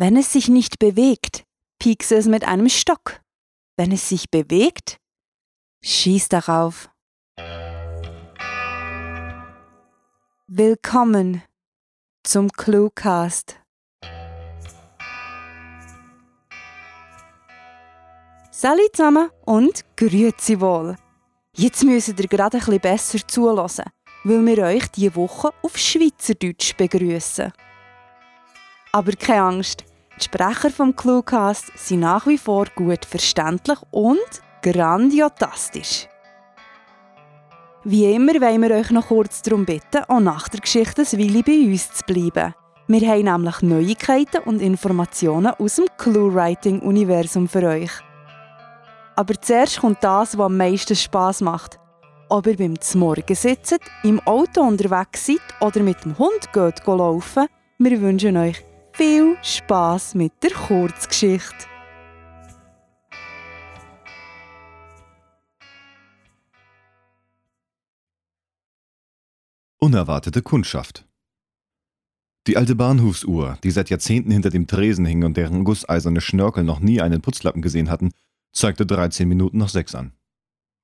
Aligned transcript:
Wenn 0.00 0.16
es 0.16 0.32
sich 0.32 0.48
nicht 0.48 0.78
bewegt, 0.78 1.44
piekse 1.78 2.16
es 2.16 2.24
mit 2.24 2.42
einem 2.44 2.70
Stock. 2.70 3.20
Wenn 3.76 3.92
es 3.92 4.08
sich 4.08 4.30
bewegt, 4.30 4.96
schieß 5.84 6.30
darauf. 6.30 6.88
Willkommen 10.46 11.42
zum 12.22 12.50
Cluecast. 12.50 13.60
Salut 18.50 18.96
zusammen 18.96 19.28
und 19.44 19.84
grüezi 19.98 20.62
wohl. 20.62 20.96
Jetzt 21.54 21.84
müsst 21.84 22.08
ihr 22.08 22.14
gerade 22.14 22.56
ein 22.56 22.64
bisschen 22.64 22.80
besser 22.80 23.28
zulassen, 23.28 23.84
weil 24.24 24.46
wir 24.46 24.64
euch 24.64 24.86
diese 24.92 25.14
Woche 25.14 25.50
auf 25.60 25.76
Schweizerdeutsch 25.76 26.74
begrüßen. 26.74 27.52
Aber 28.92 29.12
keine 29.12 29.42
Angst, 29.42 29.84
die 30.20 30.24
Sprecher 30.24 30.70
vom 30.70 30.94
Cluecast 30.94 31.72
sind 31.76 32.00
nach 32.00 32.26
wie 32.26 32.38
vor 32.38 32.66
gut 32.74 33.04
verständlich 33.04 33.78
und 33.90 34.18
grandiotastisch. 34.62 36.08
Wie 37.84 38.12
immer 38.12 38.34
wollen 38.34 38.62
wir 38.62 38.72
euch 38.72 38.90
noch 38.90 39.08
kurz 39.08 39.40
darum 39.40 39.64
bitten, 39.64 40.04
auch 40.08 40.20
nach 40.20 40.48
der 40.48 40.60
Geschichte 40.60 41.02
Weile 41.02 41.42
bei 41.42 41.66
uns 41.66 41.92
zu 41.92 42.04
bleiben. 42.04 42.54
Wir 42.88 43.08
haben 43.08 43.24
nämlich 43.24 43.62
Neuigkeiten 43.62 44.42
und 44.44 44.60
Informationen 44.60 45.54
aus 45.58 45.76
dem 45.76 45.86
Clue-Writing-Universum 45.96 47.48
für 47.48 47.62
euch. 47.62 47.90
Aber 49.16 49.40
zuerst 49.40 49.80
kommt 49.80 50.04
das, 50.04 50.36
was 50.36 50.46
am 50.46 50.56
meisten 50.56 50.96
Spass 50.96 51.40
macht. 51.40 51.78
Ob 52.28 52.46
ihr 52.46 52.56
beim 52.56 52.78
Zmorgen 52.80 53.36
sitzt, 53.36 53.80
im 54.02 54.20
Auto 54.20 54.60
unterwegs 54.60 55.26
seid 55.26 55.40
oder 55.60 55.80
mit 55.80 56.04
dem 56.04 56.18
Hund 56.18 56.52
geht 56.52 56.86
laufen, 56.86 57.46
wir 57.78 58.00
wünschen 58.00 58.36
euch 58.36 58.69
viel 59.00 59.38
Spaß 59.42 60.14
mit 60.14 60.30
der 60.42 60.50
Kurzgeschichte. 60.50 61.64
Unerwartete 69.78 70.42
Kundschaft 70.42 71.08
Die 72.46 72.58
alte 72.58 72.74
Bahnhofsuhr, 72.74 73.56
die 73.64 73.70
seit 73.70 73.88
Jahrzehnten 73.88 74.32
hinter 74.32 74.50
dem 74.50 74.66
Tresen 74.66 75.06
hing 75.06 75.24
und 75.24 75.38
deren 75.38 75.64
gusseiserne 75.64 76.20
Schnörkel 76.20 76.62
noch 76.62 76.80
nie 76.80 77.00
einen 77.00 77.22
Putzlappen 77.22 77.62
gesehen 77.62 77.88
hatten, 77.88 78.10
zeigte 78.52 78.84
13 78.84 79.26
Minuten 79.26 79.56
nach 79.56 79.70
sechs 79.70 79.94
an. 79.94 80.12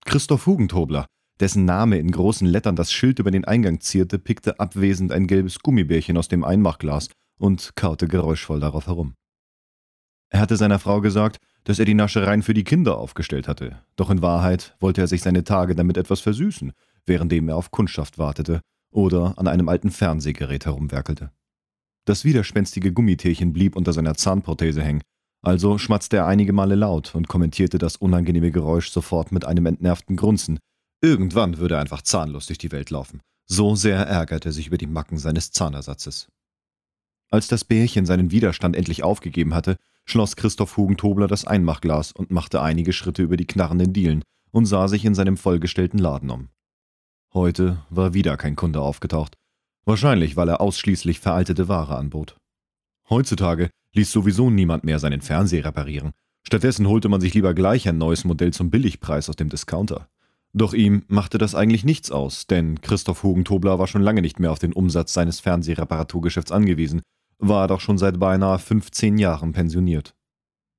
Christoph 0.06 0.47
Hugentobler, 0.47 1.05
dessen 1.39 1.67
Name 1.67 1.98
in 1.98 2.11
großen 2.11 2.47
Lettern 2.47 2.77
das 2.77 2.91
Schild 2.91 3.19
über 3.19 3.30
den 3.30 3.45
Eingang 3.45 3.80
zierte, 3.83 4.19
pickte 4.19 4.58
abwesend 4.58 5.12
ein 5.12 5.27
gelbes 5.27 5.58
Gummibärchen 5.58 6.17
aus 6.17 6.28
dem 6.28 6.45
Einmachglas 6.45 7.11
und 7.39 7.73
kaute 7.77 8.09
geräuschvoll 8.09 8.61
darauf 8.61 8.87
herum. 8.87 9.15
Er 10.29 10.41
hatte 10.41 10.56
seiner 10.56 10.79
Frau 10.79 11.01
gesagt, 11.01 11.39
dass 11.65 11.79
er 11.79 11.84
die 11.84 11.95
Naschereien 11.95 12.42
für 12.42 12.55
die 12.55 12.65
Kinder 12.65 12.98
aufgestellt 12.98 13.48
hatte, 13.48 13.83
doch 13.97 14.11
in 14.11 14.23
Wahrheit 14.23 14.77
wollte 14.81 15.01
er 15.01 15.06
sich 15.06 15.23
seine 15.23 15.45
Tage 15.45 15.75
damit 15.75 15.97
etwas 15.97 16.20
versüßen, 16.20 16.73
währenddem 17.07 17.48
er 17.48 17.57
auf 17.57 17.70
Kundschaft 17.70 18.19
wartete 18.19 18.61
oder 18.91 19.34
an 19.37 19.48
einem 19.48 19.69
alten 19.69 19.91
Fernsehgerät 19.91 20.67
herumwerkelte. 20.67 21.31
Das 22.05 22.25
widerspenstige 22.25 22.92
Gummitierchen 22.92 23.53
blieb 23.53 23.77
unter 23.77 23.92
seiner 23.92 24.14
Zahnprothese 24.14 24.83
hängen, 24.83 25.03
also 25.42 25.79
schmatzte 25.79 26.17
er 26.17 26.27
einige 26.27 26.53
Male 26.53 26.75
laut 26.75 27.14
und 27.14 27.29
kommentierte 27.29 27.79
das 27.79 27.97
unangenehme 27.97 28.51
Geräusch 28.51 28.91
sofort 28.91 29.33
mit 29.33 29.45
einem 29.45 29.67
entnervten 29.67 30.17
Grunzen. 30.17 30.59
Irgendwann 31.01 31.59
würde 31.59 31.75
er 31.75 31.81
einfach 31.81 32.03
zahnlos 32.03 32.47
durch 32.47 32.59
die 32.59 32.73
Welt 32.73 32.91
laufen. 32.91 33.20
So 33.48 33.77
sehr 33.77 33.98
ärgerte 33.98 34.48
er 34.48 34.53
sich 34.53 34.67
über 34.67 34.79
die 34.79 34.89
Macken 34.89 35.19
seines 35.19 35.53
Zahnersatzes. 35.53 36.29
Als 37.30 37.48
das 37.48 37.64
Bärchen 37.64 38.06
seinen 38.06 38.30
Widerstand 38.30 38.77
endlich 38.77 39.02
aufgegeben 39.02 39.55
hatte, 39.55 39.77
schloss 40.05 40.36
Christoph 40.36 40.77
Hugentobler 40.77 41.27
das 41.27 41.46
Einmachglas 41.46 42.12
und 42.12 42.30
machte 42.30 42.62
einige 42.62 42.92
Schritte 42.92 43.22
über 43.22 43.36
die 43.36 43.46
knarrenden 43.46 43.92
Dielen 43.92 44.22
und 44.52 44.66
sah 44.66 44.86
sich 44.86 45.05
in 45.05 45.14
seinem 45.14 45.36
vollgestellten 45.36 45.98
Laden 45.98 46.30
um. 46.30 46.48
Heute 47.34 47.84
war 47.90 48.14
wieder 48.14 48.36
kein 48.36 48.55
Kunde 48.55 48.80
aufgetaucht, 48.80 49.34
wahrscheinlich 49.84 50.36
weil 50.36 50.48
er 50.48 50.61
ausschließlich 50.61 51.18
veraltete 51.18 51.68
Ware 51.68 51.96
anbot. 51.96 52.36
Heutzutage 53.11 53.70
ließ 53.92 54.11
sowieso 54.12 54.48
niemand 54.48 54.84
mehr 54.84 55.01
seinen 55.01 55.20
Fernseher 55.20 55.64
reparieren, 55.64 56.12
stattdessen 56.45 56.86
holte 56.86 57.08
man 57.08 57.20
sich 57.20 57.34
lieber 57.34 57.55
gleich 57.55 57.89
ein 57.89 57.98
neues 57.98 58.24
Modell 58.24 58.52
zum 58.52 58.70
Billigpreis 58.70 59.28
aus 59.28 59.36
dem 59.36 59.48
Discounter. 59.48 60.08
Doch 60.52 60.72
ihm 60.72 61.02
machte 61.08 61.39
das 61.39 61.55
eigentlich 61.55 61.84
nichts 61.84 62.11
aus, 62.11 62.46
denn 62.46 62.80
Christoph 62.80 63.24
Hugentobler 63.24 63.78
war 63.78 63.89
schon 63.89 64.01
lange 64.01 64.22
nicht 64.22 64.39
mehr 64.39 64.52
auf 64.52 64.58
den 64.61 64.72
Umsatz 64.72 65.12
seines 65.12 65.40
Fernsehreparaturgeschäfts 65.40 66.52
angewiesen 66.52 67.02
war 67.39 67.69
doch 67.69 67.80
schon 67.80 67.98
seit 67.98 68.19
beinahe 68.19 68.58
15 68.58 69.19
Jahren 69.19 69.52
pensioniert. 69.52 70.14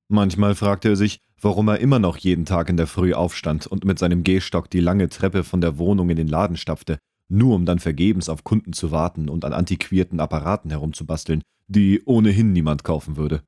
Manchmal 0.10 0.56
fragte 0.56 0.90
er 0.90 0.96
sich, 0.96 1.20
warum 1.42 1.68
er 1.68 1.80
immer 1.80 2.00
noch 2.00 2.18
jeden 2.18 2.46
Tag 2.46 2.70
in 2.70 2.78
der 2.78 2.88
Früh 2.88 3.14
aufstand 3.14 3.68
und 3.68 3.86
mit 3.86 4.00
seinem 4.00 4.24
Gehstock 4.24 4.70
die 4.70 4.80
lange 4.80 5.10
Treppe 5.10 5.44
von 5.44 5.62
der 5.62 5.78
Wohnung 5.78 6.10
in 6.10 6.16
den 6.16 6.28
Laden 6.28 6.58
stapfte, 6.58 6.98
nur 7.30 7.56
um 7.56 7.66
dann 7.66 7.80
vergebens 7.80 8.30
auf 8.30 8.44
Kunden 8.44 8.74
zu 8.74 8.92
warten 8.92 9.30
und 9.30 9.44
an 9.44 9.54
antiquierten 9.54 10.20
Apparaten 10.20 10.72
herumzubasteln, 10.72 11.42
die 11.68 12.02
ohnehin 12.06 12.54
niemand 12.54 12.84
kaufen 12.84 13.18
würde. 13.18 13.44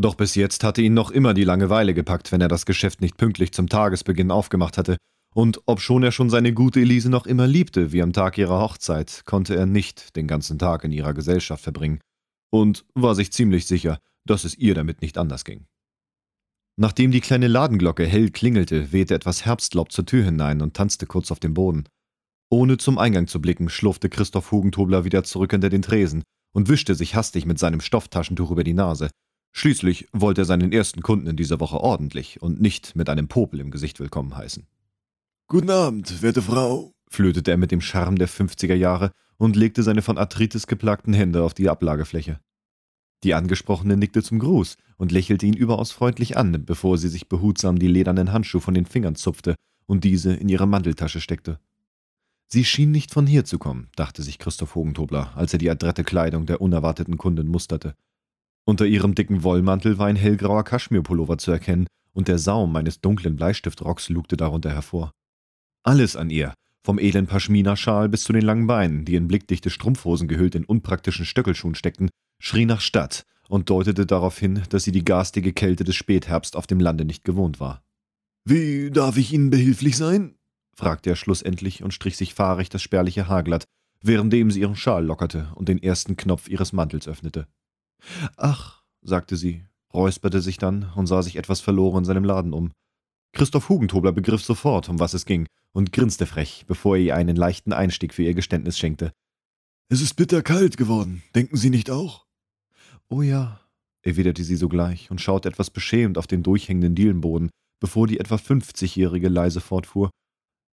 Doch 0.00 0.14
bis 0.14 0.36
jetzt 0.36 0.64
hatte 0.64 0.80
ihn 0.80 0.94
noch 0.94 1.10
immer 1.10 1.34
die 1.34 1.44
Langeweile 1.44 1.92
gepackt, 1.92 2.32
wenn 2.32 2.40
er 2.40 2.48
das 2.48 2.64
Geschäft 2.64 3.00
nicht 3.00 3.16
pünktlich 3.16 3.52
zum 3.52 3.68
Tagesbeginn 3.68 4.30
aufgemacht 4.30 4.78
hatte, 4.78 4.96
und 5.34 5.60
obschon 5.66 6.02
er 6.02 6.12
schon 6.12 6.30
seine 6.30 6.52
gute 6.52 6.80
Elise 6.80 7.10
noch 7.10 7.26
immer 7.26 7.46
liebte, 7.46 7.92
wie 7.92 8.02
am 8.02 8.12
Tag 8.12 8.38
ihrer 8.38 8.60
Hochzeit, 8.60 9.22
konnte 9.24 9.56
er 9.56 9.66
nicht 9.66 10.14
den 10.14 10.26
ganzen 10.26 10.58
Tag 10.58 10.84
in 10.84 10.92
ihrer 10.92 11.14
Gesellschaft 11.14 11.64
verbringen 11.64 12.00
und 12.52 12.84
war 12.94 13.14
sich 13.14 13.32
ziemlich 13.32 13.66
sicher, 13.66 13.98
dass 14.24 14.44
es 14.44 14.56
ihr 14.56 14.74
damit 14.74 15.02
nicht 15.02 15.18
anders 15.18 15.44
ging. 15.44 15.66
Nachdem 16.76 17.10
die 17.10 17.20
kleine 17.20 17.48
Ladenglocke 17.48 18.06
hell 18.06 18.30
klingelte, 18.30 18.92
wehte 18.92 19.14
etwas 19.14 19.44
Herbstlaub 19.44 19.92
zur 19.92 20.06
Tür 20.06 20.24
hinein 20.24 20.62
und 20.62 20.74
tanzte 20.74 21.06
kurz 21.06 21.30
auf 21.30 21.40
dem 21.40 21.54
Boden. 21.54 21.84
Ohne 22.50 22.76
zum 22.76 22.98
Eingang 22.98 23.26
zu 23.26 23.40
blicken, 23.40 23.68
schlurfte 23.68 24.08
Christoph 24.08 24.52
Hugentobler 24.52 25.04
wieder 25.04 25.24
zurück 25.24 25.52
hinter 25.52 25.70
den 25.70 25.82
Tresen 25.82 26.22
und 26.54 26.68
wischte 26.68 26.94
sich 26.94 27.14
hastig 27.14 27.46
mit 27.46 27.58
seinem 27.58 27.80
Stofftaschentuch 27.80 28.50
über 28.50 28.64
die 28.64 28.74
Nase. 28.74 29.10
Schließlich 29.54 30.08
wollte 30.12 30.42
er 30.42 30.46
seinen 30.46 30.72
ersten 30.72 31.02
Kunden 31.02 31.26
in 31.26 31.36
dieser 31.36 31.60
Woche 31.60 31.78
ordentlich 31.78 32.40
und 32.40 32.60
nicht 32.60 32.96
mit 32.96 33.08
einem 33.08 33.28
Popel 33.28 33.60
im 33.60 33.70
Gesicht 33.70 34.00
willkommen 34.00 34.36
heißen. 34.36 34.66
Guten 35.48 35.70
Abend, 35.70 36.22
werte 36.22 36.40
Frau, 36.40 36.92
flötete 37.12 37.50
er 37.50 37.56
mit 37.56 37.70
dem 37.70 37.80
Charme 37.80 38.16
der 38.16 38.28
50er 38.28 38.74
Jahre 38.74 39.12
und 39.36 39.56
legte 39.56 39.82
seine 39.82 40.02
von 40.02 40.18
Arthritis 40.18 40.66
geplagten 40.66 41.14
Hände 41.14 41.42
auf 41.42 41.54
die 41.54 41.68
Ablagefläche. 41.68 42.40
Die 43.24 43.34
Angesprochene 43.34 43.96
nickte 43.96 44.22
zum 44.22 44.38
Gruß 44.38 44.76
und 44.96 45.12
lächelte 45.12 45.46
ihn 45.46 45.54
überaus 45.54 45.92
freundlich 45.92 46.36
an, 46.36 46.64
bevor 46.64 46.98
sie 46.98 47.08
sich 47.08 47.28
behutsam 47.28 47.78
die 47.78 47.86
ledernen 47.86 48.32
Handschuhe 48.32 48.60
von 48.60 48.74
den 48.74 48.86
Fingern 48.86 49.14
zupfte 49.14 49.54
und 49.86 50.04
diese 50.04 50.34
in 50.34 50.48
ihre 50.48 50.66
Manteltasche 50.66 51.20
steckte. 51.20 51.58
Sie 52.48 52.64
schien 52.64 52.90
nicht 52.90 53.12
von 53.12 53.26
hier 53.26 53.44
zu 53.44 53.58
kommen, 53.58 53.88
dachte 53.96 54.22
sich 54.22 54.38
Christoph 54.38 54.74
Hogentobler, 54.74 55.32
als 55.36 55.52
er 55.52 55.58
die 55.58 55.70
adrette 55.70 56.04
Kleidung 56.04 56.46
der 56.46 56.60
unerwarteten 56.60 57.16
Kundin 57.16 57.48
musterte. 57.48 57.94
Unter 58.64 58.86
ihrem 58.86 59.14
dicken 59.14 59.42
Wollmantel 59.42 59.98
war 59.98 60.06
ein 60.06 60.16
hellgrauer 60.16 60.64
Kaschmirpullover 60.64 61.38
zu 61.38 61.50
erkennen, 61.50 61.86
und 62.12 62.28
der 62.28 62.38
Saum 62.38 62.76
eines 62.76 63.00
dunklen 63.00 63.36
Bleistiftrocks 63.36 64.10
lugte 64.10 64.36
darunter 64.36 64.70
hervor. 64.70 65.12
Alles 65.82 66.14
an 66.14 66.28
ihr, 66.28 66.52
vom 66.84 66.98
edlen 66.98 67.26
Paschmina-Schal 67.26 68.08
bis 68.08 68.24
zu 68.24 68.32
den 68.32 68.42
langen 68.42 68.66
Beinen, 68.66 69.04
die 69.04 69.14
in 69.14 69.28
blickdichte 69.28 69.70
Strumpfhosen 69.70 70.28
gehüllt 70.28 70.54
in 70.54 70.64
unpraktischen 70.64 71.24
Stöckelschuhen 71.24 71.74
steckten, 71.74 72.10
schrie 72.40 72.66
nach 72.66 72.80
Stadt 72.80 73.24
und 73.48 73.70
deutete 73.70 74.06
darauf 74.06 74.38
hin, 74.38 74.62
dass 74.70 74.84
sie 74.84 74.92
die 74.92 75.04
garstige 75.04 75.52
Kälte 75.52 75.84
des 75.84 75.94
Spätherbst 75.94 76.56
auf 76.56 76.66
dem 76.66 76.80
Lande 76.80 77.04
nicht 77.04 77.24
gewohnt 77.24 77.60
war. 77.60 77.82
Wie 78.44 78.90
darf 78.90 79.16
ich 79.16 79.32
Ihnen 79.32 79.50
behilflich 79.50 79.96
sein? 79.96 80.34
fragte 80.74 81.10
er 81.10 81.16
schlussendlich 81.16 81.82
und 81.82 81.94
strich 81.94 82.16
sich 82.16 82.34
fahrig 82.34 82.68
das 82.68 82.82
spärliche 82.82 83.28
Haar 83.28 83.42
glatt, 83.42 83.64
währenddem 84.02 84.50
sie 84.50 84.60
ihren 84.60 84.74
Schal 84.74 85.04
lockerte 85.04 85.52
und 85.54 85.68
den 85.68 85.82
ersten 85.82 86.16
Knopf 86.16 86.48
ihres 86.48 86.72
Mantels 86.72 87.06
öffnete. 87.06 87.46
Ach, 88.36 88.82
sagte 89.02 89.36
sie, 89.36 89.64
räusperte 89.94 90.40
sich 90.40 90.58
dann 90.58 90.90
und 90.96 91.06
sah 91.06 91.22
sich 91.22 91.36
etwas 91.36 91.60
verloren 91.60 91.98
in 91.98 92.04
seinem 92.04 92.24
Laden 92.24 92.52
um. 92.52 92.72
Christoph 93.32 93.70
Hugentobler 93.70 94.12
begriff 94.12 94.44
sofort, 94.44 94.88
um 94.88 95.00
was 95.00 95.14
es 95.14 95.24
ging, 95.24 95.46
und 95.72 95.92
grinste 95.92 96.26
frech, 96.26 96.64
bevor 96.68 96.96
er 96.96 97.02
ihr 97.02 97.16
einen 97.16 97.36
leichten 97.36 97.72
Einstieg 97.72 98.12
für 98.12 98.22
ihr 98.22 98.34
Geständnis 98.34 98.78
schenkte. 98.78 99.12
Es 99.88 100.02
ist 100.02 100.14
bitterkalt 100.14 100.76
geworden, 100.76 101.22
denken 101.34 101.56
Sie 101.56 101.70
nicht 101.70 101.90
auch? 101.90 102.26
Oh 103.08 103.22
ja, 103.22 103.60
erwiderte 104.02 104.44
sie 104.44 104.56
sogleich 104.56 105.10
und 105.10 105.20
schaute 105.20 105.48
etwas 105.48 105.70
beschämt 105.70 106.18
auf 106.18 106.26
den 106.26 106.42
durchhängenden 106.42 106.94
Dielenboden, 106.94 107.50
bevor 107.80 108.06
die 108.06 108.20
etwa 108.20 108.36
fünfzigjährige 108.38 109.28
leise 109.28 109.60
fortfuhr. 109.60 110.10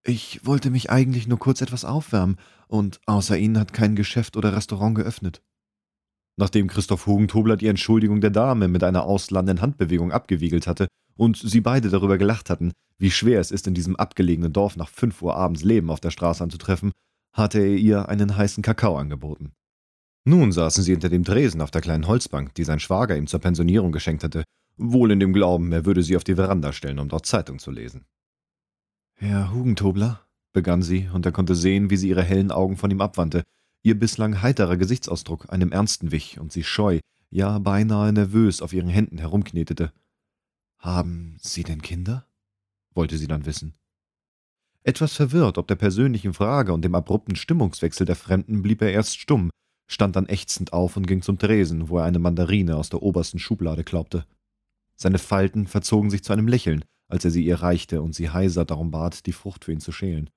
Ich 0.03 0.45
wollte 0.45 0.69
mich 0.69 0.89
eigentlich 0.89 1.27
nur 1.27 1.39
kurz 1.39 1.61
etwas 1.61 1.85
aufwärmen, 1.85 2.37
und 2.67 2.99
außer 3.05 3.37
Ihnen 3.37 3.59
hat 3.59 3.73
kein 3.73 3.95
Geschäft 3.95 4.35
oder 4.35 4.55
Restaurant 4.55 4.95
geöffnet. 4.95 5.41
Nachdem 6.37 6.67
Christoph 6.67 7.05
Hugentobler 7.07 7.55
die 7.55 7.67
Entschuldigung 7.67 8.21
der 8.21 8.29
Dame 8.29 8.67
mit 8.67 8.83
einer 8.83 9.03
ausladenden 9.03 9.61
Handbewegung 9.61 10.11
abgewiegelt 10.11 10.67
hatte 10.67 10.87
und 11.17 11.37
sie 11.37 11.61
beide 11.61 11.89
darüber 11.89 12.17
gelacht 12.17 12.49
hatten, 12.49 12.71
wie 12.99 13.11
schwer 13.11 13.39
es 13.39 13.51
ist, 13.51 13.67
in 13.67 13.73
diesem 13.73 13.95
abgelegenen 13.95 14.53
Dorf 14.53 14.77
nach 14.77 14.89
fünf 14.89 15.21
Uhr 15.21 15.35
abends 15.35 15.63
Leben 15.63 15.89
auf 15.89 15.99
der 15.99 16.11
Straße 16.11 16.43
anzutreffen, 16.43 16.91
hatte 17.33 17.59
er 17.59 17.75
ihr 17.75 18.09
einen 18.09 18.37
heißen 18.37 18.63
Kakao 18.63 18.97
angeboten. 18.97 19.51
Nun 20.25 20.51
saßen 20.51 20.83
sie 20.83 20.91
hinter 20.91 21.09
dem 21.09 21.23
Tresen 21.23 21.61
auf 21.61 21.71
der 21.71 21.81
kleinen 21.81 22.07
Holzbank, 22.07 22.53
die 22.55 22.63
sein 22.63 22.79
Schwager 22.79 23.15
ihm 23.15 23.27
zur 23.27 23.39
Pensionierung 23.39 23.91
geschenkt 23.91 24.23
hatte, 24.23 24.43
wohl 24.77 25.11
in 25.11 25.19
dem 25.19 25.33
Glauben, 25.33 25.71
er 25.71 25.85
würde 25.85 26.03
sie 26.03 26.17
auf 26.17 26.23
die 26.23 26.35
Veranda 26.35 26.73
stellen, 26.73 26.99
um 26.99 27.09
dort 27.09 27.25
Zeitung 27.25 27.59
zu 27.59 27.71
lesen. 27.71 28.05
Herr 29.15 29.53
Hugentobler, 29.53 30.27
begann 30.53 30.81
sie, 30.81 31.09
und 31.13 31.25
er 31.25 31.31
konnte 31.31 31.55
sehen, 31.55 31.89
wie 31.89 31.97
sie 31.97 32.09
ihre 32.09 32.23
hellen 32.23 32.51
Augen 32.51 32.77
von 32.77 32.91
ihm 32.91 33.01
abwandte, 33.01 33.43
ihr 33.83 33.97
bislang 33.97 34.41
heiterer 34.41 34.77
Gesichtsausdruck 34.77 35.51
einem 35.51 35.71
ernsten 35.71 36.11
wich 36.11 36.39
und 36.39 36.51
sie 36.51 36.63
scheu, 36.63 36.99
ja 37.29 37.57
beinahe 37.59 38.11
nervös 38.13 38.61
auf 38.61 38.73
ihren 38.73 38.89
Händen 38.89 39.17
herumknetete. 39.17 39.91
Haben 40.79 41.37
Sie 41.41 41.63
denn 41.63 41.81
Kinder? 41.81 42.27
wollte 42.93 43.17
sie 43.17 43.27
dann 43.27 43.45
wissen. 43.45 43.75
Etwas 44.83 45.13
verwirrt 45.13 45.57
ob 45.57 45.67
der 45.67 45.75
persönlichen 45.75 46.33
Frage 46.33 46.73
und 46.73 46.81
dem 46.81 46.95
abrupten 46.95 47.35
Stimmungswechsel 47.35 48.05
der 48.05 48.15
Fremden 48.15 48.61
blieb 48.61 48.81
er 48.81 48.91
erst 48.91 49.19
stumm, 49.19 49.51
stand 49.87 50.15
dann 50.15 50.27
ächzend 50.27 50.73
auf 50.73 50.97
und 50.97 51.07
ging 51.07 51.21
zum 51.21 51.37
Tresen, 51.37 51.89
wo 51.89 51.99
er 51.99 52.05
eine 52.05 52.19
Mandarine 52.19 52.75
aus 52.75 52.89
der 52.89 53.03
obersten 53.03 53.39
Schublade 53.39 53.83
klaubte. 53.83 54.25
Seine 54.95 55.19
Falten 55.19 55.67
verzogen 55.67 56.09
sich 56.09 56.23
zu 56.23 56.33
einem 56.33 56.47
Lächeln, 56.47 56.83
als 57.07 57.23
er 57.23 57.31
sie 57.31 57.45
ihr 57.45 57.61
reichte 57.61 58.01
und 58.01 58.15
sie 58.15 58.29
heiser 58.29 58.65
darum 58.65 58.91
bat, 58.91 59.25
die 59.25 59.33
Frucht 59.33 59.65
für 59.65 59.71
ihn 59.71 59.79
zu 59.79 59.91
schälen. 59.91 60.29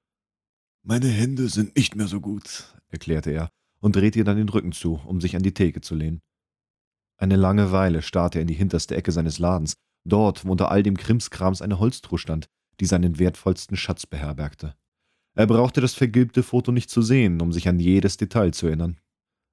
Meine 0.83 1.09
Hände 1.09 1.49
sind 1.49 1.77
nicht 1.77 1.97
mehr 1.97 2.09
so 2.09 2.21
gut, 2.21 2.75
erklärte 2.89 3.31
er 3.31 3.51
und 3.81 3.97
drehte 3.97 4.19
ihr 4.19 4.25
dann 4.25 4.37
den 4.37 4.49
Rücken 4.49 4.73
zu, 4.73 5.01
um 5.07 5.21
sich 5.21 5.37
an 5.37 5.43
die 5.43 5.55
Theke 5.55 5.81
zu 5.81 5.95
lehnen. 5.95 6.21
Eine 7.17 7.37
lange 7.37 7.73
Weile 7.73 8.03
starrte 8.03 8.39
er 8.39 8.43
in 8.43 8.49
die 8.49 8.55
hinterste 8.55 8.97
Ecke 8.97 9.13
seines 9.13 9.39
Ladens, 9.39 9.75
dort, 10.05 10.45
wo 10.45 10.53
unter 10.53 10.71
all 10.71 10.83
dem 10.83 10.97
Krimskrams 10.97 11.63
eine 11.63 11.79
Holztruhe 11.79 12.19
stand, 12.19 12.49
die 12.81 12.87
seinen 12.87 13.19
wertvollsten 13.19 13.77
Schatz 13.77 14.07
beherbergte. 14.07 14.75
Er 15.35 15.47
brauchte 15.47 15.81
das 15.81 15.95
vergilbte 15.95 16.43
Foto 16.43 16.73
nicht 16.73 16.91
zu 16.91 17.03
sehen, 17.03 17.41
um 17.41 17.53
sich 17.53 17.69
an 17.69 17.79
jedes 17.79 18.17
Detail 18.17 18.53
zu 18.53 18.67
erinnern. 18.67 18.99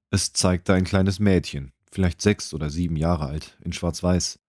Es 0.09 0.33
zeigte 0.33 0.73
ein 0.73 0.85
kleines 0.85 1.19
Mädchen, 1.19 1.71
vielleicht 1.91 2.21
sechs 2.21 2.53
oder 2.53 2.69
sieben 2.69 2.95
Jahre 2.95 3.25
alt, 3.25 3.57
in 3.61 3.73
Schwarz-Weiß. 3.73 4.39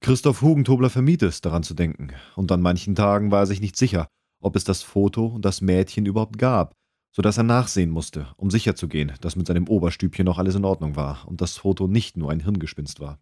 Christoph 0.00 0.42
Hugentobler 0.42 0.90
vermied 0.90 1.22
es, 1.22 1.40
daran 1.40 1.62
zu 1.62 1.74
denken, 1.74 2.12
und 2.36 2.52
an 2.52 2.60
manchen 2.60 2.94
Tagen 2.94 3.30
war 3.30 3.40
er 3.40 3.46
sich 3.46 3.60
nicht 3.60 3.76
sicher, 3.76 4.08
ob 4.40 4.54
es 4.54 4.64
das 4.64 4.82
Foto 4.82 5.26
und 5.26 5.44
das 5.44 5.60
Mädchen 5.60 6.06
überhaupt 6.06 6.38
gab, 6.38 6.74
so 7.10 7.22
dass 7.22 7.36
er 7.36 7.44
nachsehen 7.44 7.90
musste, 7.90 8.28
um 8.36 8.50
sicherzugehen, 8.50 9.12
dass 9.20 9.34
mit 9.34 9.46
seinem 9.46 9.66
Oberstübchen 9.66 10.24
noch 10.24 10.38
alles 10.38 10.54
in 10.54 10.64
Ordnung 10.64 10.94
war 10.94 11.26
und 11.26 11.40
das 11.40 11.56
Foto 11.56 11.88
nicht 11.88 12.16
nur 12.16 12.30
ein 12.30 12.40
Hirngespinst 12.40 13.00
war. 13.00 13.18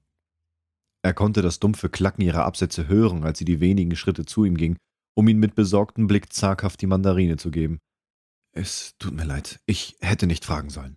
Er 1.02 1.14
konnte 1.14 1.42
das 1.42 1.60
dumpfe 1.60 1.88
Klacken 1.88 2.22
ihrer 2.22 2.44
Absätze 2.44 2.88
hören, 2.88 3.24
als 3.24 3.38
sie 3.38 3.44
die 3.44 3.60
wenigen 3.60 3.94
Schritte 3.96 4.24
zu 4.24 4.44
ihm 4.44 4.56
ging, 4.56 4.76
um 5.14 5.28
ihm 5.28 5.38
mit 5.38 5.54
besorgtem 5.54 6.06
Blick 6.06 6.32
zaghaft 6.32 6.80
die 6.82 6.86
Mandarine 6.86 7.36
zu 7.36 7.50
geben. 7.50 7.78
Es 8.52 8.94
tut 8.98 9.14
mir 9.14 9.24
leid, 9.24 9.60
ich 9.66 9.96
hätte 10.00 10.26
nicht 10.26 10.44
fragen 10.44 10.70
sollen, 10.70 10.96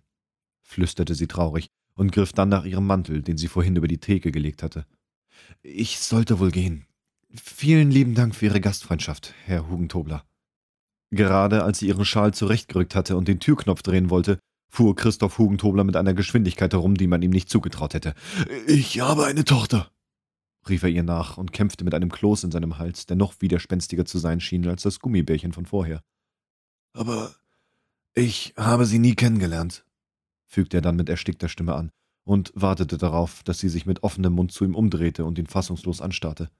flüsterte 0.62 1.14
sie 1.14 1.26
traurig 1.26 1.68
und 1.94 2.12
griff 2.12 2.32
dann 2.32 2.48
nach 2.48 2.64
ihrem 2.64 2.86
Mantel, 2.86 3.22
den 3.22 3.36
sie 3.36 3.48
vorhin 3.48 3.76
über 3.76 3.88
die 3.88 3.98
Theke 3.98 4.32
gelegt 4.32 4.62
hatte. 4.62 4.86
Ich 5.62 5.98
sollte 5.98 6.38
wohl 6.38 6.50
gehen. 6.50 6.86
Vielen 7.32 7.90
lieben 7.90 8.14
Dank 8.14 8.34
für 8.34 8.46
Ihre 8.46 8.60
Gastfreundschaft, 8.60 9.34
Herr 9.44 9.68
Hugentobler. 9.68 10.24
Gerade 11.10 11.64
als 11.64 11.78
sie 11.80 11.88
ihren 11.88 12.04
Schal 12.04 12.32
zurechtgerückt 12.32 12.94
hatte 12.94 13.16
und 13.16 13.28
den 13.28 13.40
Türknopf 13.40 13.82
drehen 13.82 14.10
wollte, 14.10 14.38
fuhr 14.70 14.94
Christoph 14.94 15.38
Hugentobler 15.38 15.84
mit 15.84 15.96
einer 15.96 16.14
Geschwindigkeit 16.14 16.72
herum, 16.72 16.94
die 16.94 17.06
man 17.06 17.22
ihm 17.22 17.30
nicht 17.30 17.50
zugetraut 17.50 17.94
hätte. 17.94 18.14
Ich 18.66 19.00
habe 19.00 19.26
eine 19.26 19.44
Tochter, 19.44 19.90
rief 20.68 20.82
er 20.82 20.88
ihr 20.88 21.02
nach 21.02 21.36
und 21.36 21.52
kämpfte 21.52 21.84
mit 21.84 21.94
einem 21.94 22.10
Kloß 22.10 22.44
in 22.44 22.50
seinem 22.50 22.78
Hals, 22.78 23.06
der 23.06 23.16
noch 23.16 23.34
widerspenstiger 23.40 24.04
zu 24.04 24.18
sein 24.18 24.40
schien 24.40 24.66
als 24.68 24.82
das 24.82 25.00
Gummibärchen 25.00 25.52
von 25.52 25.66
vorher. 25.66 26.02
Aber 26.92 27.34
ich 28.14 28.54
habe 28.56 28.86
sie 28.86 28.98
nie 28.98 29.14
kennengelernt, 29.14 29.84
fügte 30.46 30.78
er 30.78 30.82
dann 30.82 30.96
mit 30.96 31.08
erstickter 31.08 31.48
Stimme 31.48 31.74
an 31.74 31.90
und 32.24 32.52
wartete 32.54 32.98
darauf, 32.98 33.42
dass 33.42 33.58
sie 33.58 33.68
sich 33.68 33.86
mit 33.86 34.02
offenem 34.02 34.32
Mund 34.32 34.52
zu 34.52 34.64
ihm 34.64 34.74
umdrehte 34.74 35.24
und 35.24 35.38
ihn 35.38 35.46
fassungslos 35.46 36.00
anstarrte. 36.00 36.50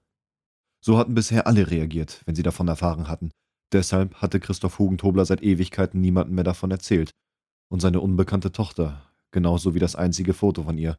So 0.83 0.97
hatten 0.97 1.13
bisher 1.13 1.47
alle 1.47 1.69
reagiert, 1.69 2.21
wenn 2.25 2.35
sie 2.35 2.43
davon 2.43 2.67
erfahren 2.67 3.07
hatten. 3.07 3.31
Deshalb 3.71 4.15
hatte 4.15 4.39
Christoph 4.39 4.79
Hugentobler 4.79 5.25
seit 5.25 5.43
Ewigkeiten 5.43 6.01
niemandem 6.01 6.35
mehr 6.35 6.43
davon 6.43 6.71
erzählt. 6.71 7.11
Und 7.71 7.79
seine 7.79 8.01
unbekannte 8.01 8.51
Tochter, 8.51 9.09
genauso 9.31 9.73
wie 9.73 9.79
das 9.79 9.95
einzige 9.95 10.33
Foto 10.33 10.63
von 10.63 10.77
ihr, 10.77 10.97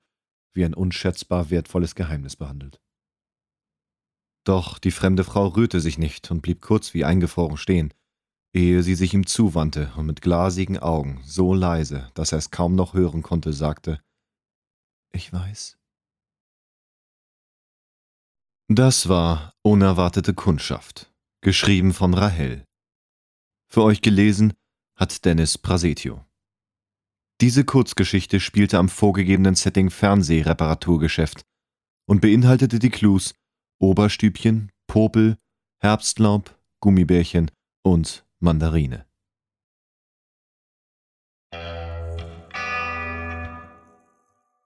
wie 0.55 0.65
ein 0.65 0.73
unschätzbar 0.73 1.51
wertvolles 1.51 1.95
Geheimnis 1.95 2.35
behandelt. 2.35 2.81
Doch 4.45 4.79
die 4.79 4.91
fremde 4.91 5.23
Frau 5.23 5.49
rührte 5.49 5.81
sich 5.81 5.99
nicht 5.99 6.31
und 6.31 6.41
blieb 6.41 6.63
kurz 6.63 6.95
wie 6.95 7.05
eingefroren 7.05 7.59
stehen, 7.59 7.93
ehe 8.55 8.83
sie 8.83 8.95
sich 8.95 9.13
ihm 9.13 9.27
zuwandte 9.27 9.93
und 9.97 10.07
mit 10.07 10.23
glasigen 10.23 10.79
Augen, 10.79 11.21
so 11.25 11.53
leise, 11.53 12.11
dass 12.15 12.33
er 12.33 12.39
es 12.39 12.51
kaum 12.51 12.75
noch 12.75 12.95
hören 12.95 13.23
konnte, 13.23 13.53
sagte 13.53 14.03
Ich 15.13 15.31
weiß. 15.31 15.79
Das 18.69 19.11
war 19.11 19.53
Unerwartete 19.61 20.33
Kundschaft, 20.33 21.13
geschrieben 21.43 21.93
von 21.93 22.15
Rahel. 22.15 22.65
Für 23.69 23.83
euch 23.83 24.01
gelesen 24.01 24.55
hat 24.97 25.27
Dennis 25.27 25.59
Prasetio. 25.59 26.25
Diese 27.43 27.65
Kurzgeschichte 27.65 28.39
spielte 28.39 28.79
am 28.79 28.89
vorgegebenen 28.89 29.57
Setting 29.57 29.91
Fernsehreparaturgeschäft 29.91 31.43
und 32.07 32.21
beinhaltete 32.21 32.79
die 32.79 32.89
Clues 32.89 33.35
Oberstübchen, 33.81 34.71
Popel, 34.87 35.39
Herbstlaub, 35.81 36.57
Gummibärchen 36.79 37.51
und 37.83 38.25
Mandarine. 38.39 39.07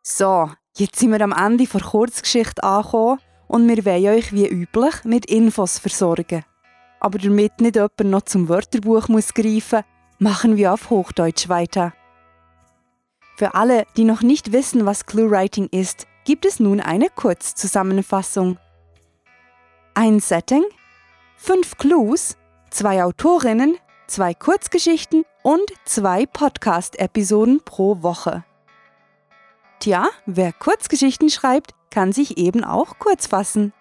So, 0.02 0.50
jetzt 0.76 0.99
sind 0.99 1.12
wir 1.12 1.23
am 1.23 1.32
Ende 1.32 1.64
der 1.64 1.81
Kurzgeschichte 1.81 2.62
angekommen 2.62 3.20
und 3.49 3.67
wir 3.67 3.87
wollen 3.87 4.19
euch 4.19 4.34
wie 4.34 4.49
üblich 4.49 5.02
mit 5.05 5.25
Infos 5.25 5.78
versorgen. 5.78 6.44
Aber 7.00 7.17
damit 7.17 7.58
nicht 7.58 7.76
jemand 7.76 8.00
noch 8.05 8.23
zum 8.26 8.50
Wörterbuch 8.50 9.08
muss 9.08 9.32
greifen 9.32 9.82
machen 10.19 10.58
wir 10.58 10.75
auf 10.75 10.90
Hochdeutsch 10.90 11.49
weiter. 11.49 11.94
Für 13.37 13.55
alle, 13.55 13.85
die 13.99 14.05
noch 14.05 14.23
nicht 14.23 14.53
wissen, 14.53 14.87
was 14.87 15.05
Clue-Writing 15.05 15.69
ist, 15.71 16.06
gibt 16.25 16.47
es 16.47 16.59
nun 16.59 16.81
eine 16.81 17.11
Kurzzusammenfassung. 17.11 18.56
Ein 19.93 20.21
Setting, 20.21 20.65
fünf 21.37 21.77
Clues, 21.77 22.38
zwei 22.71 23.05
Autorinnen, 23.05 23.77
zwei 24.06 24.33
Kurzgeschichten 24.33 25.25
und 25.43 25.71
zwei 25.85 26.25
Podcast-Episoden 26.25 27.61
pro 27.62 28.03
Woche. 28.03 28.43
Tja, 29.81 30.09
wer 30.25 30.55
Kurzgeschichten 30.55 31.29
schreibt, 31.29 31.75
kann 31.91 32.12
sich 32.12 32.38
eben 32.38 32.65
auch 32.65 32.99
kurz 32.99 33.27
fassen. 33.27 33.75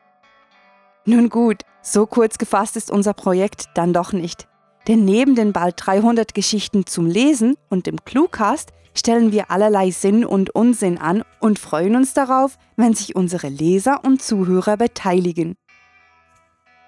Nun 1.06 1.30
gut, 1.30 1.62
so 1.82 2.06
kurz 2.06 2.38
gefasst 2.38 2.76
ist 2.76 2.92
unser 2.92 3.14
Projekt 3.14 3.70
dann 3.76 3.94
doch 3.94 4.12
nicht. 4.12 4.50
Denn 4.90 5.06
neben 5.06 5.34
den 5.36 5.54
bald 5.54 5.76
300 5.78 6.34
Geschichten 6.34 6.86
zum 6.86 7.06
Lesen 7.06 7.56
und 7.70 7.88
dem 7.88 8.04
Cluecast 8.04 8.74
stellen 8.98 9.32
wir 9.32 9.52
allerlei 9.52 9.92
Sinn 9.92 10.26
und 10.26 10.50
Unsinn 10.56 10.98
an 10.98 11.24
und 11.40 11.60
freuen 11.60 11.96
uns 11.96 12.14
darauf, 12.14 12.58
wenn 12.76 12.94
sich 12.94 13.16
unsere 13.16 13.50
Leser 13.50 14.02
und 14.04 14.22
Zuhörer 14.22 14.78
beteiligen. 14.78 15.56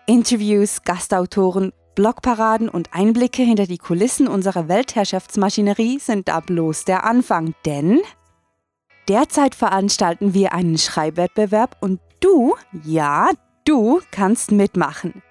Interviews, 0.06 0.84
Gastautoren, 0.84 1.74
Blogparaden 1.96 2.70
und 2.70 2.94
Einblicke 2.94 3.42
hinter 3.42 3.66
die 3.66 3.80
Kulissen 3.80 4.28
unserer 4.28 4.68
Weltherrschaftsmaschinerie 4.68 6.00
sind 6.00 6.28
da 6.28 6.40
bloß 6.40 6.86
der 6.86 7.04
Anfang, 7.04 7.56
denn 7.66 8.00
derzeit 9.10 9.56
veranstalten 9.56 10.34
wir 10.34 10.54
einen 10.54 10.78
Schreibwettbewerb 10.78 11.76
und 11.82 12.00
du, 12.20 12.56
ja, 12.84 13.30
du 13.66 14.00
kannst 14.12 14.52
mitmachen. 14.52 15.22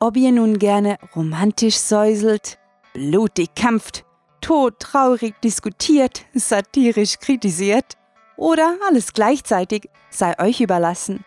Ob 0.00 0.16
ihr 0.16 0.32
nun 0.32 0.58
gerne 0.58 0.98
romantisch 1.14 1.76
säuselt, 1.76 2.58
blutig 2.92 3.54
kämpft, 3.54 4.04
todtraurig 4.44 5.40
diskutiert, 5.42 6.26
satirisch 6.34 7.18
kritisiert 7.18 7.96
oder 8.36 8.76
alles 8.86 9.14
gleichzeitig, 9.14 9.88
sei 10.10 10.38
euch 10.38 10.60
überlassen. 10.60 11.24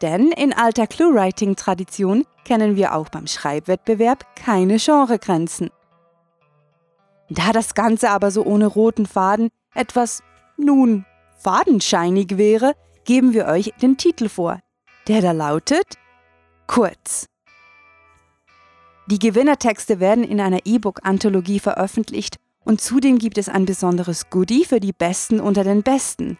Denn 0.00 0.32
in 0.32 0.54
alter 0.54 0.86
Clue-Writing-Tradition 0.86 2.24
kennen 2.46 2.76
wir 2.76 2.94
auch 2.94 3.10
beim 3.10 3.26
Schreibwettbewerb 3.26 4.24
keine 4.36 4.78
Genregrenzen. 4.78 5.68
Da 7.28 7.52
das 7.52 7.74
Ganze 7.74 8.08
aber 8.08 8.30
so 8.30 8.42
ohne 8.42 8.68
roten 8.68 9.04
Faden 9.04 9.50
etwas, 9.74 10.22
nun, 10.56 11.04
fadenscheinig 11.38 12.38
wäre, 12.38 12.72
geben 13.04 13.34
wir 13.34 13.48
euch 13.48 13.74
den 13.82 13.98
Titel 13.98 14.30
vor, 14.30 14.60
der 15.08 15.20
da 15.20 15.32
lautet 15.32 15.98
Kurz. 16.66 17.26
Die 19.08 19.18
Gewinnertexte 19.18 20.00
werden 20.00 20.24
in 20.24 20.40
einer 20.40 20.60
E-Book-Anthologie 20.64 21.60
veröffentlicht 21.60 22.38
und 22.66 22.80
zudem 22.80 23.18
gibt 23.18 23.38
es 23.38 23.48
ein 23.48 23.64
besonderes 23.64 24.28
Goodie 24.28 24.66
für 24.66 24.80
die 24.80 24.92
Besten 24.92 25.40
unter 25.40 25.64
den 25.64 25.82
Besten. 25.82 26.36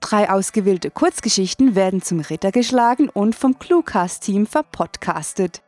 Drei 0.00 0.28
ausgewählte 0.28 0.90
Kurzgeschichten 0.90 1.74
werden 1.74 2.02
zum 2.02 2.20
Ritter 2.20 2.50
geschlagen 2.52 3.08
und 3.08 3.34
vom 3.34 3.58
Cluecast-Team 3.58 4.46
verpodcastet. 4.46 5.62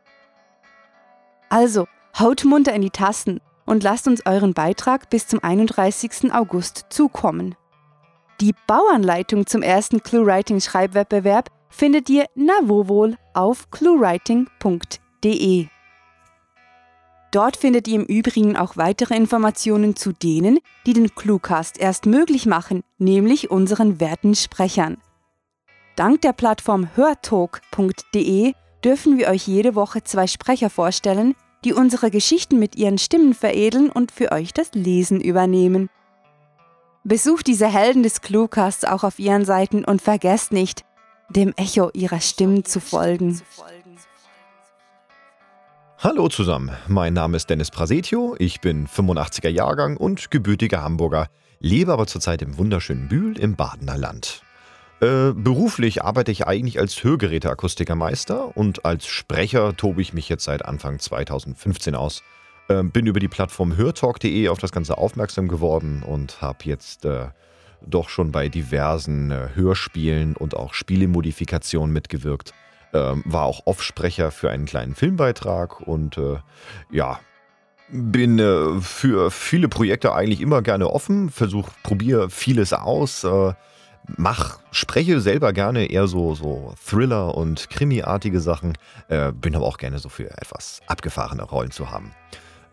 Also, 1.49 1.87
haut 2.19 2.43
munter 2.43 2.73
in 2.73 2.81
die 2.81 2.89
Tasten 2.89 3.39
und 3.65 3.83
lasst 3.83 4.07
uns 4.07 4.25
euren 4.25 4.53
Beitrag 4.53 5.09
bis 5.09 5.27
zum 5.27 5.41
31. 5.41 6.33
August 6.33 6.87
zukommen. 6.89 7.55
Die 8.41 8.53
Bauanleitung 8.67 9.45
zum 9.47 9.61
ersten 9.61 10.01
ClueWriting-Schreibwettbewerb 10.03 11.49
findet 11.69 12.09
ihr 12.09 12.25
na 12.35 12.53
wo 12.63 12.89
wohl 12.89 13.17
auf 13.33 13.71
cluewriting.de. 13.71 15.67
Dort 17.33 17.57
findet 17.57 17.87
ihr 17.87 17.95
im 17.95 18.05
Übrigen 18.05 18.55
auch 18.55 18.77
weitere 18.77 19.15
Informationen 19.15 19.95
zu 19.95 20.11
denen, 20.11 20.59
die 20.85 20.93
den 20.93 21.15
Cluecast 21.15 21.79
erst 21.79 22.05
möglich 22.05 22.45
machen, 22.45 22.83
nämlich 22.99 23.49
unseren 23.49 23.99
werten 23.99 24.35
Sprechern. 24.35 24.97
Dank 25.95 26.21
der 26.21 26.33
Plattform 26.33 26.89
hörtalk.de 26.95 28.53
dürfen 28.83 29.17
wir 29.17 29.29
euch 29.29 29.47
jede 29.47 29.73
Woche 29.73 30.03
zwei 30.03 30.27
Sprecher 30.27 30.69
vorstellen, 30.69 31.33
die 31.63 31.73
unsere 31.73 32.11
Geschichten 32.11 32.59
mit 32.59 32.75
ihren 32.75 32.99
Stimmen 32.99 33.33
veredeln 33.33 33.89
und 33.89 34.11
für 34.11 34.31
euch 34.31 34.53
das 34.53 34.71
Lesen 34.73 35.19
übernehmen. 35.19 35.89
Besucht 37.03 37.47
diese 37.47 37.67
Helden 37.67 38.03
des 38.03 38.21
Cluecasts 38.21 38.85
auch 38.85 39.03
auf 39.03 39.17
ihren 39.17 39.43
Seiten 39.43 39.83
und 39.85 40.03
vergesst 40.03 40.51
nicht, 40.51 40.85
dem 41.29 41.51
Echo 41.57 41.89
ihrer 41.93 42.21
Stimmen 42.21 42.63
zu 42.63 42.79
folgen. 42.79 43.41
Hallo 46.03 46.27
zusammen, 46.27 46.69
mein 46.89 47.13
Name 47.13 47.37
ist 47.37 47.49
Dennis 47.49 47.71
Prasetio, 47.71 48.35
ich 48.37 48.59
bin 48.59 48.87
85er 48.87 49.47
Jahrgang 49.47 49.95
und 49.95 50.31
gebürtiger 50.31 50.83
Hamburger, 50.83 51.29
lebe 51.61 51.93
aber 51.93 52.07
zurzeit 52.07 52.41
im 52.41 52.57
wunderschönen 52.57 53.07
Bühl 53.07 53.39
im 53.39 53.55
Badener 53.55 53.97
Land. 53.97 54.41
Äh, 54.99 55.31
beruflich 55.31 56.03
arbeite 56.03 56.33
ich 56.33 56.45
eigentlich 56.45 56.77
als 56.77 57.01
Hörgeräteakustikermeister 57.05 58.57
und 58.57 58.83
als 58.83 59.07
Sprecher 59.07 59.77
tobe 59.77 60.01
ich 60.01 60.11
mich 60.11 60.27
jetzt 60.27 60.43
seit 60.43 60.65
Anfang 60.65 60.99
2015 60.99 61.95
aus. 61.95 62.21
Äh, 62.67 62.83
bin 62.83 63.07
über 63.07 63.21
die 63.21 63.29
Plattform 63.29 63.77
hörtalk.de 63.77 64.49
auf 64.49 64.59
das 64.59 64.73
Ganze 64.73 64.97
aufmerksam 64.97 65.47
geworden 65.47 66.03
und 66.05 66.41
habe 66.41 66.65
jetzt 66.65 67.05
äh, 67.05 67.27
doch 67.79 68.09
schon 68.09 68.33
bei 68.33 68.49
diversen 68.49 69.31
äh, 69.31 69.47
Hörspielen 69.55 70.35
und 70.35 70.53
auch 70.53 70.73
Spielemodifikationen 70.73 71.93
mitgewirkt 71.93 72.53
ähm, 72.93 73.23
war 73.25 73.43
auch 73.43 73.65
Offsprecher 73.65 74.31
für 74.31 74.49
einen 74.49 74.65
kleinen 74.65 74.95
Filmbeitrag 74.95 75.81
und 75.81 76.17
äh, 76.17 76.37
ja, 76.91 77.19
bin 77.89 78.39
äh, 78.39 78.81
für 78.81 79.31
viele 79.31 79.67
Projekte 79.67 80.13
eigentlich 80.13 80.41
immer 80.41 80.61
gerne 80.61 80.89
offen, 80.89 81.29
versuche, 81.29 81.71
probiere 81.83 82.29
vieles 82.29 82.73
aus, 82.73 83.23
äh, 83.23 83.53
mach, 84.17 84.59
spreche 84.71 85.21
selber 85.21 85.53
gerne 85.53 85.85
eher 85.85 86.07
so, 86.07 86.35
so 86.35 86.73
Thriller 86.83 87.35
und 87.35 87.69
Krimi-artige 87.69 88.39
Sachen, 88.39 88.77
äh, 89.09 89.31
bin 89.31 89.55
aber 89.55 89.65
auch 89.65 89.77
gerne 89.77 89.99
so 89.99 90.09
für 90.09 90.29
etwas 90.31 90.81
abgefahrene 90.87 91.43
Rollen 91.43 91.71
zu 91.71 91.91
haben. 91.91 92.11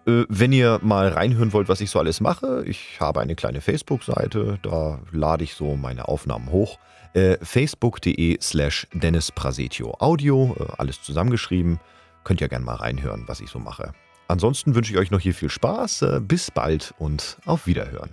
Äh, 0.07 0.25
wenn 0.29 0.53
ihr 0.53 0.81
mal 0.83 1.09
reinhören 1.09 1.53
wollt, 1.53 1.69
was 1.69 1.81
ich 1.81 1.91
so 1.91 1.99
alles 1.99 2.21
mache, 2.21 2.65
ich 2.67 2.99
habe 3.01 3.21
eine 3.21 3.35
kleine 3.35 3.61
Facebook-Seite, 3.61 4.59
da 4.63 5.01
lade 5.13 5.45
ich 5.45 5.55
so 5.55 5.77
meine 5.77 6.09
Aufnahmen 6.09 6.51
hoch. 6.51 6.79
Äh, 7.13 7.39
Facebook.de 7.43 8.39
slash 8.41 8.87
Dennis 8.93 9.33
Prasetio 9.33 9.95
Audio, 9.99 10.57
äh, 10.59 10.65
alles 10.79 11.03
zusammengeschrieben. 11.03 11.81
Könnt 12.23 12.41
ihr 12.41 12.49
gerne 12.49 12.65
mal 12.65 12.77
reinhören, 12.77 13.25
was 13.27 13.41
ich 13.41 13.51
so 13.51 13.59
mache. 13.59 13.93
Ansonsten 14.29 14.77
wünsche 14.77 14.93
ich 14.93 14.99
euch 14.99 15.11
noch 15.11 15.19
hier 15.19 15.35
viel 15.35 15.51
Spaß. 15.51 16.03
Äh, 16.03 16.21
bis 16.21 16.51
bald 16.53 16.95
und 16.99 17.39
auf 17.47 17.67
Wiederhören. 17.67 18.11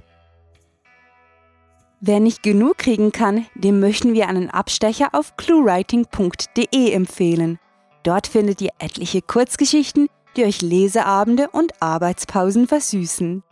Wer 2.00 2.20
nicht 2.20 2.42
genug 2.44 2.78
kriegen 2.78 3.12
kann, 3.12 3.46
dem 3.56 3.80
möchten 3.80 4.14
wir 4.14 4.28
einen 4.28 4.50
Abstecher 4.50 5.10
auf 5.14 5.36
cluewriting.de 5.38 6.92
empfehlen. 6.92 7.60
Dort 8.04 8.28
findet 8.28 8.62
ihr 8.62 8.70
etliche 8.80 9.22
Kurzgeschichten, 9.22 10.08
die 10.36 10.46
euch 10.46 10.62
Leseabende 10.62 11.50
und 11.50 11.82
Arbeitspausen 11.82 12.68
versüßen. 12.68 13.44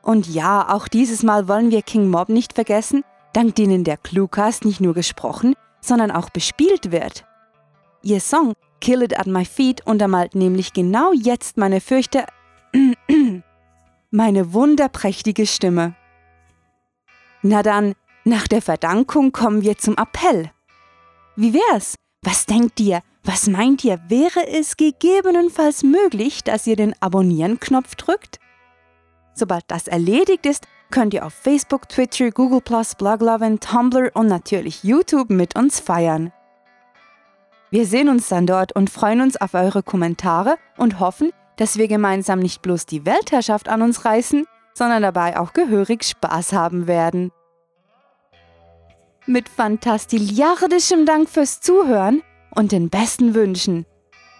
Und 0.00 0.26
ja, 0.28 0.72
auch 0.72 0.88
dieses 0.88 1.22
Mal 1.22 1.46
wollen 1.48 1.70
wir 1.70 1.82
King 1.82 2.08
Mob 2.08 2.28
nicht 2.28 2.52
vergessen, 2.52 3.04
dank 3.32 3.54
denen 3.56 3.84
der 3.84 3.96
Cluecast 3.96 4.64
nicht 4.64 4.80
nur 4.80 4.94
gesprochen, 4.94 5.54
sondern 5.80 6.10
auch 6.10 6.30
bespielt 6.30 6.92
wird. 6.92 7.24
Ihr 8.02 8.20
Song 8.20 8.54
Kill 8.80 9.02
It 9.02 9.18
at 9.18 9.26
My 9.26 9.44
Feet 9.44 9.86
untermalt 9.86 10.34
nämlich 10.34 10.72
genau 10.72 11.12
jetzt 11.12 11.56
meine 11.56 11.80
fürchte 11.80 12.26
meine 14.10 14.52
wunderprächtige 14.52 15.46
Stimme. 15.46 15.94
Na 17.42 17.62
dann, 17.62 17.94
nach 18.24 18.46
der 18.46 18.62
Verdankung 18.62 19.32
kommen 19.32 19.62
wir 19.62 19.78
zum 19.78 19.96
Appell. 19.96 20.50
Wie 21.36 21.54
wär's? 21.54 21.96
Was 22.22 22.46
denkt 22.46 22.78
ihr? 22.80 23.02
Was 23.24 23.48
meint 23.48 23.84
ihr? 23.84 24.00
Wäre 24.08 24.46
es 24.48 24.76
gegebenenfalls 24.76 25.82
möglich, 25.82 26.42
dass 26.44 26.66
ihr 26.66 26.76
den 26.76 26.94
Abonnieren-Knopf 27.00 27.94
drückt? 27.94 28.38
Sobald 29.34 29.64
das 29.68 29.88
erledigt 29.88 30.46
ist, 30.46 30.66
könnt 30.90 31.14
ihr 31.14 31.24
auf 31.24 31.32
Facebook, 31.32 31.88
Twitter, 31.88 32.30
Google+, 32.30 32.60
Bloglovin, 32.98 33.60
Tumblr 33.60 34.10
und 34.14 34.26
natürlich 34.26 34.84
YouTube 34.84 35.30
mit 35.30 35.56
uns 35.56 35.80
feiern. 35.80 36.32
Wir 37.70 37.86
sehen 37.86 38.10
uns 38.10 38.28
dann 38.28 38.46
dort 38.46 38.72
und 38.72 38.90
freuen 38.90 39.22
uns 39.22 39.40
auf 39.40 39.54
eure 39.54 39.82
Kommentare 39.82 40.56
und 40.76 41.00
hoffen, 41.00 41.32
dass 41.56 41.78
wir 41.78 41.88
gemeinsam 41.88 42.38
nicht 42.38 42.60
bloß 42.60 42.84
die 42.84 43.06
Weltherrschaft 43.06 43.68
an 43.68 43.80
uns 43.80 44.04
reißen, 44.04 44.46
sondern 44.74 45.02
dabei 45.02 45.38
auch 45.38 45.54
gehörig 45.54 46.04
Spaß 46.04 46.52
haben 46.52 46.86
werden. 46.86 47.30
Mit 49.26 49.48
fantastiliardischem 49.48 51.06
Dank 51.06 51.30
fürs 51.30 51.60
Zuhören 51.60 52.22
und 52.54 52.72
den 52.72 52.90
besten 52.90 53.34
Wünschen. 53.34 53.86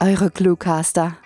Eure 0.01 0.31
Cluecaster. 0.31 1.17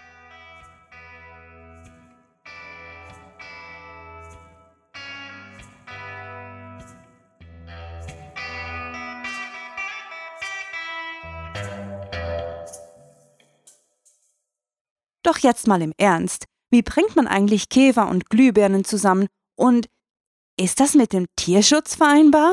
Doch 15.26 15.38
jetzt 15.38 15.66
mal 15.66 15.82
im 15.82 15.92
Ernst. 15.98 16.44
Wie 16.70 16.82
bringt 16.82 17.16
man 17.16 17.26
eigentlich 17.26 17.68
Käfer 17.68 18.08
und 18.08 18.30
Glühbirnen 18.30 18.84
zusammen? 18.84 19.26
Und 19.56 19.88
ist 20.56 20.78
das 20.78 20.94
mit 20.94 21.12
dem 21.12 21.26
Tierschutz 21.34 21.96
vereinbar? 21.96 22.52